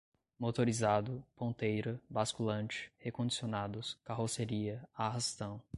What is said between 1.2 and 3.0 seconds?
ponteira, basculante,